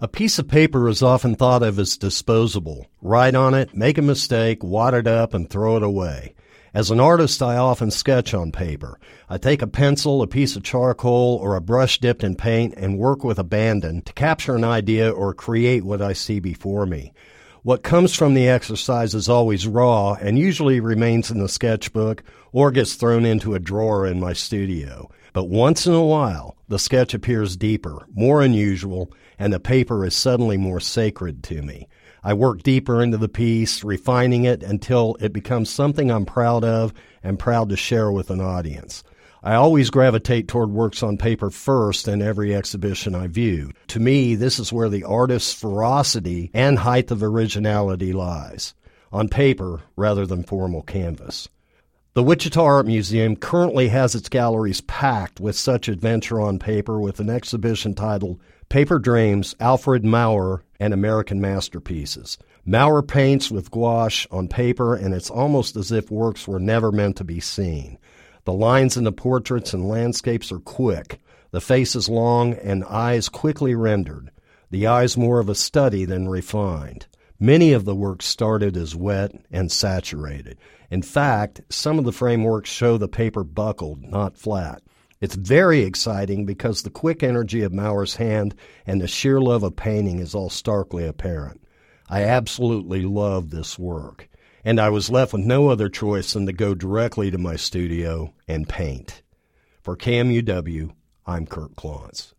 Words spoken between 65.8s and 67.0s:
if works were never